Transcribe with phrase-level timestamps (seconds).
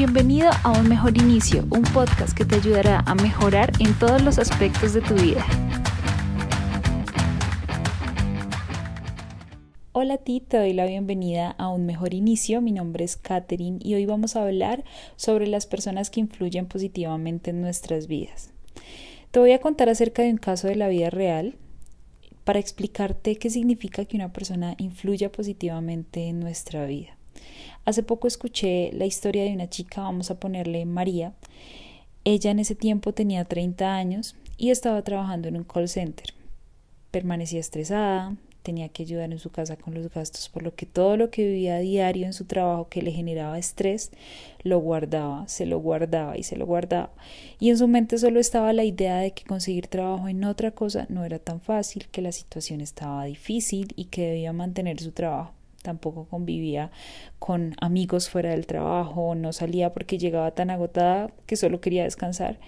[0.00, 4.38] Bienvenido a Un Mejor Inicio, un podcast que te ayudará a mejorar en todos los
[4.38, 5.44] aspectos de tu vida.
[9.92, 12.62] Hola a ti, te doy la bienvenida a Un Mejor Inicio.
[12.62, 14.84] Mi nombre es Katherine y hoy vamos a hablar
[15.16, 18.54] sobre las personas que influyen positivamente en nuestras vidas.
[19.30, 21.56] Te voy a contar acerca de un caso de la vida real
[22.44, 27.18] para explicarte qué significa que una persona influya positivamente en nuestra vida.
[27.86, 31.32] Hace poco escuché la historia de una chica, vamos a ponerle María.
[32.24, 36.34] Ella en ese tiempo tenía 30 años y estaba trabajando en un call center.
[37.10, 41.16] Permanecía estresada, tenía que ayudar en su casa con los gastos, por lo que todo
[41.16, 44.10] lo que vivía a diario en su trabajo que le generaba estrés,
[44.62, 47.10] lo guardaba, se lo guardaba y se lo guardaba.
[47.58, 51.06] Y en su mente solo estaba la idea de que conseguir trabajo en otra cosa
[51.08, 55.54] no era tan fácil, que la situación estaba difícil y que debía mantener su trabajo
[55.82, 56.90] tampoco convivía
[57.38, 62.58] con amigos fuera del trabajo, no salía porque llegaba tan agotada que solo quería descansar,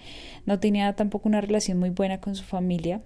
[0.45, 3.01] no tenía tampoco una relación muy buena con su familia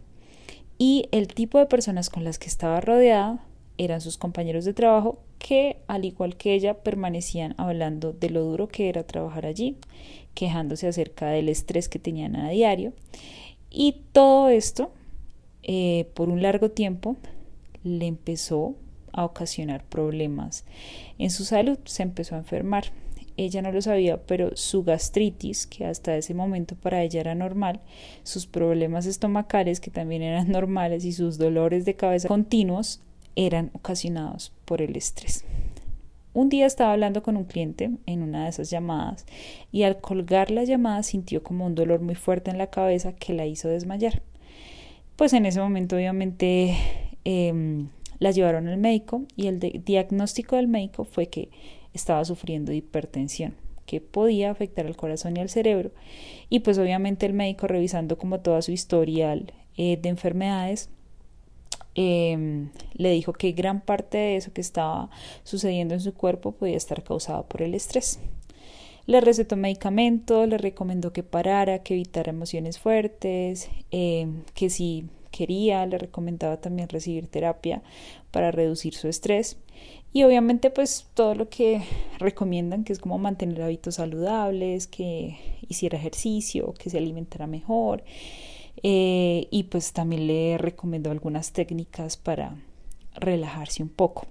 [0.78, 3.44] y el tipo de personas con las que estaba rodeada
[3.78, 8.68] eran sus compañeros de trabajo que, al igual que ella, permanecían hablando de lo duro
[8.68, 9.78] que era trabajar allí,
[10.34, 12.94] quejándose acerca del estrés que tenían a diario.
[13.70, 14.92] Y todo esto,
[15.64, 17.18] eh, por un largo tiempo,
[17.84, 18.76] le empezó
[19.18, 20.64] a ocasionar problemas
[21.18, 22.86] en su salud, se empezó a enfermar.
[23.36, 27.82] Ella no lo sabía, pero su gastritis, que hasta ese momento para ella era normal,
[28.24, 33.02] sus problemas estomacales, que también eran normales, y sus dolores de cabeza continuos,
[33.36, 35.44] eran ocasionados por el estrés.
[36.34, 39.26] Un día estaba hablando con un cliente en una de esas llamadas
[39.72, 43.34] y al colgar la llamada sintió como un dolor muy fuerte en la cabeza que
[43.34, 44.22] la hizo desmayar.
[45.16, 46.78] Pues en ese momento obviamente
[47.24, 47.88] em,
[48.20, 51.50] la llevaron al médico y el diagnóstico del médico fue que
[51.94, 55.92] estaba sufriendo de hipertensión que podía afectar al corazón y al cerebro
[56.50, 60.90] y pues obviamente el médico revisando como toda su historial eh, de enfermedades
[61.96, 65.10] em, le dijo que gran parte de eso que estaba
[65.44, 68.20] sucediendo en su cuerpo podía estar causado por el estrés.
[69.08, 75.06] Le recetó medicamentos, le recomendó que parara, que evitara emociones fuertes, em, que si
[75.38, 77.84] quería, le recomendaba también recibir terapia
[78.32, 79.58] para reducir su estrés.
[80.12, 81.84] Y obviamente pues todo lo que
[82.18, 85.38] recomiendan que es como mantener hábitos saludables, que
[85.68, 88.04] hiciera ejercicio, que se alimentara mejor.
[88.82, 92.56] Eh, y pues también le recomendó algunas técnicas para
[93.16, 94.26] relajarse un poco.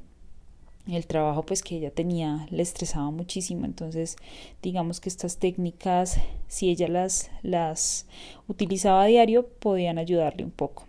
[0.88, 3.64] El trabajo pues que ella tenía le estresaba muchísimo.
[3.64, 4.16] Entonces
[4.62, 6.18] digamos que estas técnicas
[6.48, 8.06] si ella las las
[8.48, 10.85] utilizaba a diario podían ayudarle un poco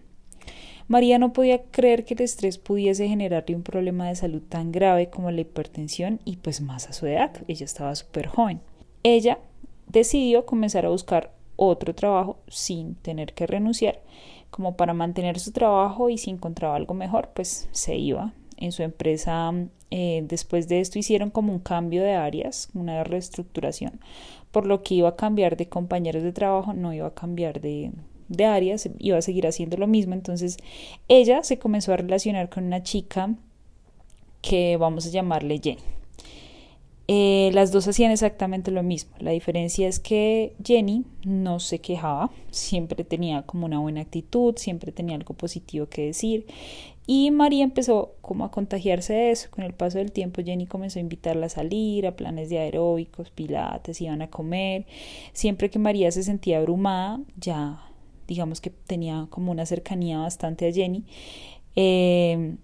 [0.87, 5.09] María no podía creer que el estrés pudiese generarle un problema de salud tan grave
[5.09, 8.61] como la hipertensión y pues más a su edad, ella estaba súper joven.
[9.03, 9.39] Ella
[9.87, 14.01] decidió comenzar a buscar otro trabajo sin tener que renunciar,
[14.49, 18.33] como para mantener su trabajo y si encontraba algo mejor, pues se iba.
[18.55, 19.53] En su empresa,
[19.91, 23.99] eh, después de esto, hicieron como un cambio de áreas, una reestructuración,
[24.51, 27.91] por lo que iba a cambiar de compañeros de trabajo, no iba a cambiar de,
[28.29, 30.13] de áreas, iba a seguir haciendo lo mismo.
[30.13, 30.57] Entonces
[31.07, 33.35] ella se comenzó a relacionar con una chica
[34.41, 35.81] que vamos a llamarle Jenny.
[37.09, 39.11] Eh, las dos hacían exactamente lo mismo.
[39.19, 44.91] La diferencia es que Jenny no se quejaba, siempre tenía como una buena actitud, siempre
[44.91, 46.45] tenía algo positivo que decir.
[47.09, 49.49] Y María empezó como a contagiarse de eso.
[49.49, 53.29] Con el paso del tiempo Jenny comenzó a invitarla a salir, a planes de aeróbicos,
[53.29, 54.85] pilates, iban a comer.
[55.31, 57.86] Siempre que María se sentía abrumada, ya
[58.27, 61.05] digamos que tenía como una cercanía bastante a Jenny,
[61.75, 62.55] eh,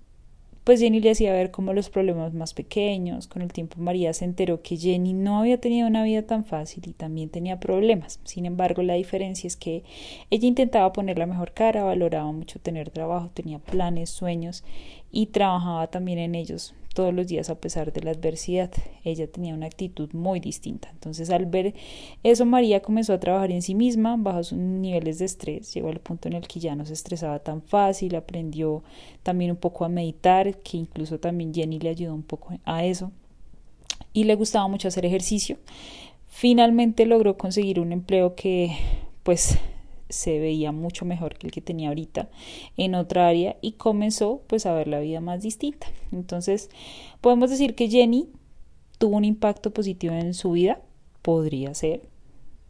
[0.64, 3.28] pues Jenny le hacía ver como los problemas más pequeños.
[3.28, 6.88] Con el tiempo María se enteró que Jenny no había tenido una vida tan fácil
[6.88, 8.20] y también tenía problemas.
[8.24, 9.84] Sin embargo, la diferencia es que
[10.30, 14.64] ella intentaba poner la mejor cara, valoraba mucho tener trabajo, tenía planes, sueños
[15.12, 18.72] y trabajaba también en ellos todos los días a pesar de la adversidad.
[19.04, 20.90] Ella tenía una actitud muy distinta.
[20.92, 21.74] Entonces al ver
[22.24, 26.00] eso María comenzó a trabajar en sí misma, bajo sus niveles de estrés, llegó al
[26.00, 28.84] punto en el que ya no se estresaba tan fácil, aprendió
[29.24, 33.12] también un poco a meditar, que incluso también Jenny le ayudó un poco a eso.
[34.14, 35.58] Y le gustaba mucho hacer ejercicio.
[36.28, 38.72] Finalmente logró conseguir un empleo que
[39.24, 39.58] pues
[40.14, 42.30] se veía mucho mejor que el que tenía ahorita
[42.78, 45.88] en otra área y comenzó pues a ver la vida más distinta.
[46.12, 46.70] Entonces,
[47.22, 48.30] podemos decir que Jenny
[48.98, 50.82] tuvo un impacto positivo en su vida,
[51.22, 52.02] podría ser.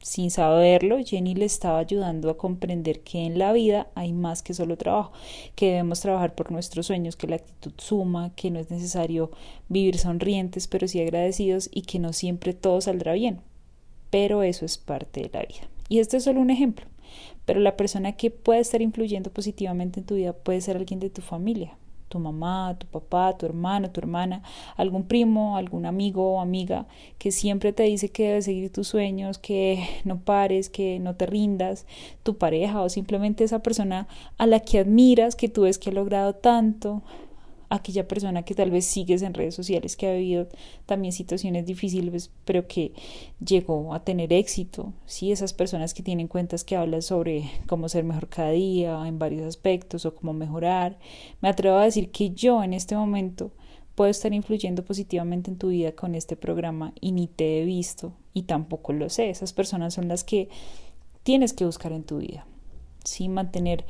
[0.01, 4.53] Sin saberlo, Jenny le estaba ayudando a comprender que en la vida hay más que
[4.53, 5.13] solo trabajo,
[5.55, 9.31] que debemos trabajar por nuestros sueños, que la actitud suma, que no es necesario
[9.69, 13.41] vivir sonrientes, pero sí agradecidos y que no siempre todo saldrá bien
[14.13, 15.67] pero eso es parte de la vida.
[15.89, 16.85] Y este es solo un ejemplo,
[17.45, 21.09] pero la persona que puede estar influyendo positivamente en tu vida puede ser alguien de
[21.09, 21.77] tu familia,
[22.09, 24.43] tu mamá, tu papá, tu hermano, tu hermana,
[24.77, 26.85] algún primo, algún amigo o amiga
[27.17, 31.25] que siempre te dice que debes seguir tus sueños, que no pares, que no te
[31.25, 31.87] rindas,
[32.21, 34.07] tu pareja o simplemente esa persona
[34.37, 37.01] a la que admiras, que tú ves que ha logrado tanto,
[37.75, 40.47] aquella persona que tal vez sigues en redes sociales que ha vivido
[40.85, 42.93] también situaciones difíciles, pero que
[43.43, 48.03] llegó a tener éxito, sí, esas personas que tienen cuentas que hablan sobre cómo ser
[48.03, 50.99] mejor cada día en varios aspectos o cómo mejorar.
[51.41, 53.51] Me atrevo a decir que yo en este momento
[53.95, 58.13] puedo estar influyendo positivamente en tu vida con este programa y ni te he visto
[58.33, 59.29] y tampoco lo sé.
[59.29, 60.49] Esas personas son las que
[61.23, 62.45] tienes que buscar en tu vida.
[63.03, 63.85] Sí, mantener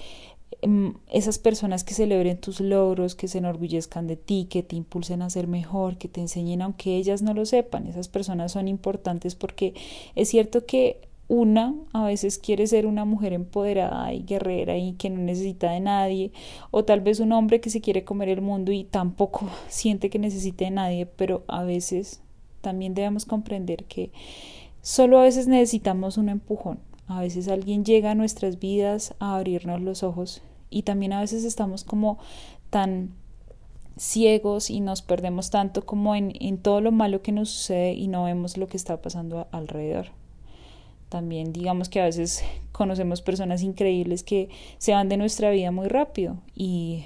[1.10, 5.30] esas personas que celebren tus logros, que se enorgullezcan de ti, que te impulsen a
[5.30, 9.74] ser mejor, que te enseñen aunque ellas no lo sepan, esas personas son importantes porque
[10.16, 15.10] es cierto que una a veces quiere ser una mujer empoderada y guerrera y que
[15.10, 16.32] no necesita de nadie,
[16.72, 20.20] o tal vez un hombre que se quiere comer el mundo y tampoco siente que
[20.20, 22.22] necesite de nadie, pero a veces
[22.62, 24.12] también debemos comprender que
[24.82, 29.82] solo a veces necesitamos un empujón, a veces alguien llega a nuestras vidas a abrirnos
[29.82, 32.18] los ojos y también a veces estamos como
[32.70, 33.12] tan
[33.98, 38.08] ciegos y nos perdemos tanto como en, en todo lo malo que nos sucede y
[38.08, 40.08] no vemos lo que está pasando alrededor.
[41.10, 45.88] También digamos que a veces conocemos personas increíbles que se van de nuestra vida muy
[45.88, 47.06] rápido y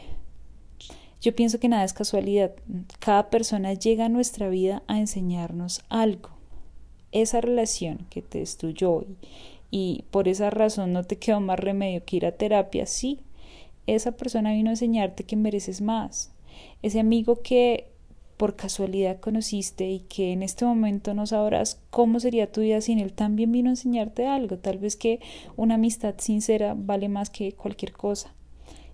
[1.20, 2.52] yo pienso que nada es casualidad.
[3.00, 6.30] Cada persona llega a nuestra vida a enseñarnos algo.
[7.12, 9.18] Esa relación que te destruyó y,
[9.72, 13.20] y por esa razón no te quedó más remedio que ir a terapia, sí,
[13.86, 16.32] esa persona vino a enseñarte que mereces más.
[16.82, 17.88] Ese amigo que
[18.38, 23.00] por casualidad conociste y que en este momento no sabrás cómo sería tu vida sin
[23.00, 24.58] él, también vino a enseñarte algo.
[24.58, 25.20] Tal vez que
[25.56, 28.34] una amistad sincera vale más que cualquier cosa.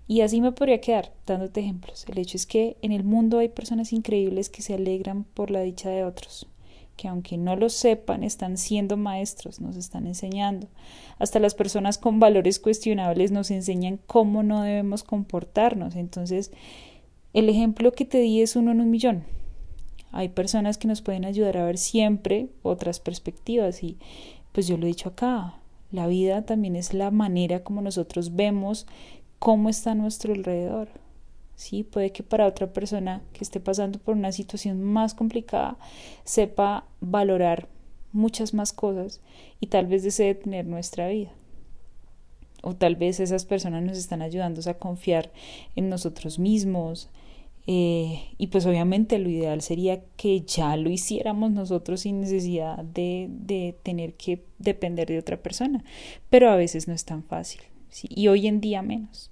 [0.06, 2.06] Y así me podría quedar dándote ejemplos.
[2.08, 5.60] El hecho es que en el mundo hay personas increíbles que se alegran por la
[5.60, 6.46] dicha de otros
[6.96, 10.68] que aunque no lo sepan, están siendo maestros, nos están enseñando.
[11.18, 15.96] Hasta las personas con valores cuestionables nos enseñan cómo no debemos comportarnos.
[15.96, 16.50] Entonces,
[17.32, 19.24] el ejemplo que te di es uno en un millón.
[20.12, 23.98] Hay personas que nos pueden ayudar a ver siempre otras perspectivas y
[24.52, 25.56] pues yo lo he dicho acá,
[25.90, 28.86] la vida también es la manera como nosotros vemos
[29.40, 30.88] cómo está a nuestro alrededor.
[31.56, 31.84] ¿Sí?
[31.84, 35.76] Puede que para otra persona que esté pasando por una situación más complicada
[36.24, 37.68] sepa valorar
[38.12, 39.20] muchas más cosas
[39.60, 41.32] y tal vez desee tener nuestra vida.
[42.62, 45.30] O tal vez esas personas nos están ayudando a confiar
[45.76, 47.10] en nosotros mismos.
[47.66, 53.28] Eh, y pues obviamente lo ideal sería que ya lo hiciéramos nosotros sin necesidad de,
[53.30, 55.84] de tener que depender de otra persona.
[56.30, 57.60] Pero a veces no es tan fácil.
[57.90, 58.08] ¿sí?
[58.10, 59.30] Y hoy en día menos.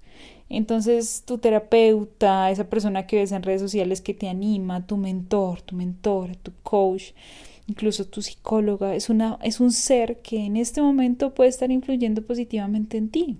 [0.53, 5.63] Entonces tu terapeuta, esa persona que ves en redes sociales que te anima, tu mentor,
[5.63, 7.13] tu mentor, tu coach,
[7.65, 12.21] incluso tu psicóloga, es, una, es un ser que en este momento puede estar influyendo
[12.21, 13.37] positivamente en ti.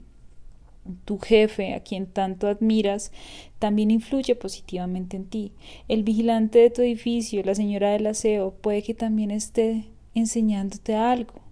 [1.06, 3.12] Tu jefe, a quien tanto admiras,
[3.60, 5.52] también influye positivamente en ti.
[5.88, 11.43] El vigilante de tu edificio, la señora del aseo, puede que también esté enseñándote algo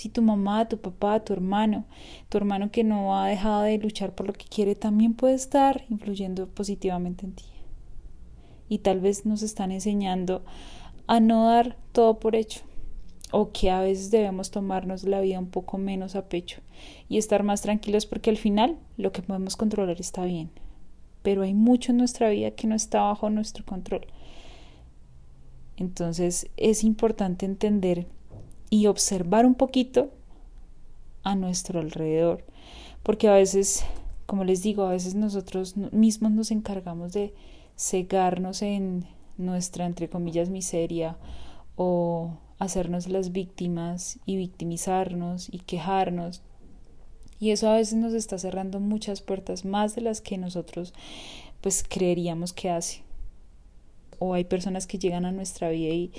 [0.00, 1.84] si tu mamá, tu papá, tu hermano,
[2.30, 5.84] tu hermano que no ha dejado de luchar por lo que quiere, también puede estar
[5.90, 7.44] influyendo positivamente en ti.
[8.70, 10.42] Y tal vez nos están enseñando
[11.06, 12.62] a no dar todo por hecho,
[13.30, 16.62] o que a veces debemos tomarnos la vida un poco menos a pecho
[17.10, 20.48] y estar más tranquilos porque al final lo que podemos controlar está bien.
[21.22, 24.06] Pero hay mucho en nuestra vida que no está bajo nuestro control.
[25.76, 28.06] Entonces es importante entender
[28.70, 30.10] y observar un poquito
[31.22, 32.44] a nuestro alrededor,
[33.02, 33.84] porque a veces,
[34.26, 37.34] como les digo, a veces nosotros mismos nos encargamos de
[37.76, 41.18] cegarnos en nuestra, entre comillas, miseria
[41.76, 46.42] o hacernos las víctimas y victimizarnos y quejarnos.
[47.40, 50.92] Y eso a veces nos está cerrando muchas puertas, más de las que nosotros
[51.62, 53.02] pues creeríamos que hace.
[54.18, 56.12] O hay personas que llegan a nuestra vida y,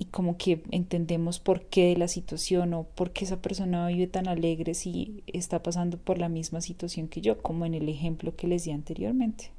[0.00, 4.28] y como que entendemos por qué la situación o por qué esa persona vive tan
[4.28, 8.48] alegre si está pasando por la misma situación que yo, como en el ejemplo que
[8.48, 9.50] les di anteriormente.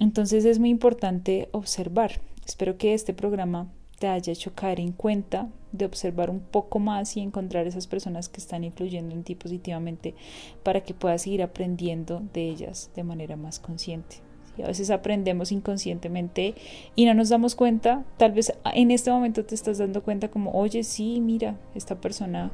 [0.00, 2.20] Entonces es muy importante observar.
[2.44, 7.16] Espero que este programa te haya hecho caer en cuenta de observar un poco más
[7.16, 10.16] y encontrar esas personas que están influyendo en ti positivamente
[10.64, 14.33] para que puedas seguir aprendiendo de ellas de manera más consciente.
[14.56, 16.54] Y a veces aprendemos inconscientemente
[16.94, 18.04] y no nos damos cuenta.
[18.16, 22.52] Tal vez en este momento te estás dando cuenta como, oye, sí, mira, esta persona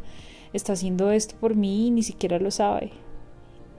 [0.52, 2.92] está haciendo esto por mí y ni siquiera lo sabe.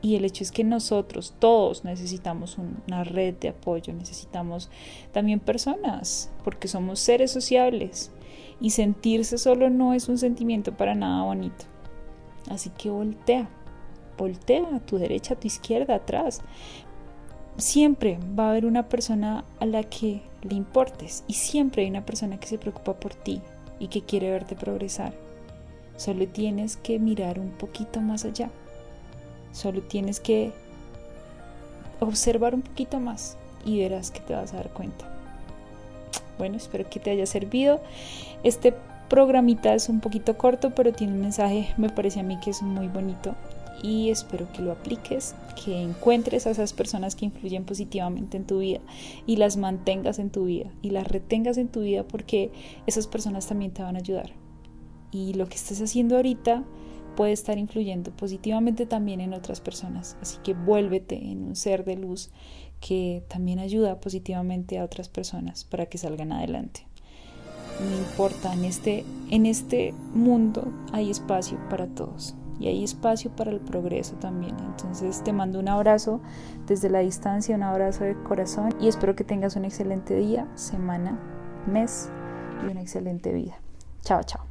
[0.01, 4.69] Y el hecho es que nosotros, todos, necesitamos una red de apoyo, necesitamos
[5.11, 8.11] también personas, porque somos seres sociables.
[8.59, 11.65] Y sentirse solo no es un sentimiento para nada bonito.
[12.49, 13.47] Así que voltea,
[14.17, 16.41] voltea a tu derecha, a tu izquierda, atrás.
[17.61, 22.03] Siempre va a haber una persona a la que le importes y siempre hay una
[22.03, 23.39] persona que se preocupa por ti
[23.77, 25.13] y que quiere verte progresar.
[25.95, 28.49] Solo tienes que mirar un poquito más allá.
[29.51, 30.51] Solo tienes que
[31.99, 35.05] observar un poquito más y verás que te vas a dar cuenta.
[36.39, 37.79] Bueno, espero que te haya servido.
[38.41, 38.73] Este
[39.07, 42.63] programita es un poquito corto, pero tiene un mensaje, me parece a mí que es
[42.63, 43.35] muy bonito
[43.81, 48.59] y espero que lo apliques, que encuentres a esas personas que influyen positivamente en tu
[48.59, 48.79] vida
[49.25, 52.51] y las mantengas en tu vida y las retengas en tu vida porque
[52.87, 54.31] esas personas también te van a ayudar.
[55.11, 56.63] Y lo que estés haciendo ahorita
[57.15, 60.17] puede estar influyendo positivamente también en otras personas.
[60.21, 62.29] Así que vuélvete en un ser de luz
[62.79, 66.87] que también ayuda positivamente a otras personas para que salgan adelante.
[67.79, 73.51] No importa, en este, en este mundo hay espacio para todos y hay espacio para
[73.51, 74.55] el progreso también.
[74.59, 76.21] Entonces te mando un abrazo
[76.67, 81.17] desde la distancia, un abrazo de corazón y espero que tengas un excelente día, semana,
[81.65, 82.09] mes
[82.63, 83.57] y una excelente vida.
[84.03, 84.50] Chao, chao.